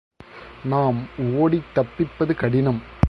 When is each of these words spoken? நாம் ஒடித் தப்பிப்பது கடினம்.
நாம் 0.63 0.97
ஒடித் 1.33 1.69
தப்பிப்பது 1.75 2.35
கடினம். 2.35 2.81